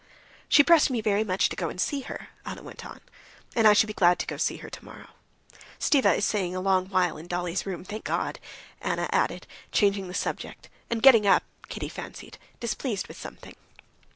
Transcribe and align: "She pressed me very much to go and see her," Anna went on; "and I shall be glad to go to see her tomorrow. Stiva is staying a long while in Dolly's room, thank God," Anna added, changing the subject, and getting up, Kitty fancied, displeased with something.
"She 0.49 0.63
pressed 0.63 0.89
me 0.89 0.99
very 0.99 1.23
much 1.23 1.47
to 1.49 1.55
go 1.55 1.69
and 1.69 1.79
see 1.79 1.99
her," 2.09 2.29
Anna 2.43 2.63
went 2.63 2.83
on; 2.87 3.01
"and 3.55 3.67
I 3.67 3.73
shall 3.73 3.87
be 3.87 3.93
glad 3.93 4.17
to 4.17 4.25
go 4.25 4.37
to 4.37 4.43
see 4.43 4.57
her 4.57 4.67
tomorrow. 4.71 5.09
Stiva 5.79 6.15
is 6.17 6.25
staying 6.25 6.55
a 6.55 6.59
long 6.59 6.87
while 6.87 7.17
in 7.17 7.27
Dolly's 7.27 7.67
room, 7.67 7.83
thank 7.83 8.03
God," 8.03 8.39
Anna 8.81 9.07
added, 9.11 9.45
changing 9.71 10.07
the 10.07 10.15
subject, 10.15 10.69
and 10.89 11.03
getting 11.03 11.27
up, 11.27 11.43
Kitty 11.69 11.87
fancied, 11.87 12.39
displeased 12.59 13.07
with 13.07 13.17
something. 13.21 13.55